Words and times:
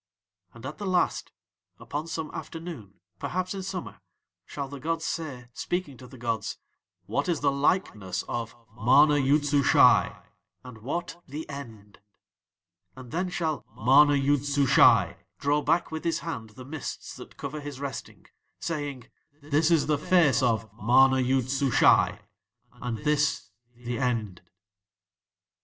"'And 0.55 0.65
at 0.65 0.79
the 0.79 0.87
Last, 0.87 1.31
upon 1.77 2.07
some 2.07 2.31
afternoon, 2.31 3.01
perhaps 3.19 3.53
in 3.53 3.61
summer, 3.61 4.01
shall 4.47 4.67
the 4.67 4.79
gods 4.79 5.05
say, 5.05 5.45
speaking 5.53 5.95
to 5.97 6.07
the 6.07 6.17
gods: 6.17 6.57
"What 7.05 7.29
is 7.29 7.41
the 7.41 7.51
likeness 7.51 8.23
of 8.23 8.55
MANA 8.75 9.17
YOOD 9.19 9.45
SUSHAI 9.45 10.23
and 10.63 10.79
what 10.79 11.21
THE 11.27 11.47
END?" 11.47 11.99
"'And 12.95 13.11
then 13.11 13.29
shall 13.29 13.63
MANA 13.75 14.15
YOOD 14.15 14.43
SUSHAI 14.43 15.17
draw 15.37 15.61
back 15.61 15.91
with 15.91 16.03
his 16.03 16.21
hand 16.21 16.49
the 16.55 16.65
mists 16.65 17.15
that 17.17 17.37
cover 17.37 17.61
his 17.61 17.79
resting, 17.79 18.25
saying: 18.59 19.07
"This 19.39 19.69
is 19.69 19.85
the 19.85 19.99
Face 19.99 20.41
of 20.41 20.67
MANA 20.81 21.19
YOOD 21.19 21.47
SUSHAI 21.47 22.19
and 22.73 22.97
this 23.03 23.51
THE 23.75 23.99
END."'" 23.99 24.41